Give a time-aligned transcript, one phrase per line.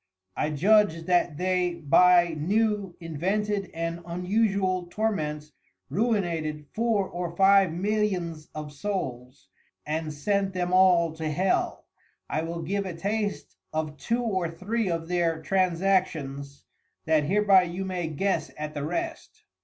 [0.35, 5.51] I judge that they by new invented and unusual Torments
[5.91, 9.49] ruinated four or five Millions of Souls
[9.85, 11.85] and sent them all to Hell.
[12.27, 16.63] I will give a taste of two or three of their Transactions,
[17.05, 19.43] that hereby you may guess at the rest.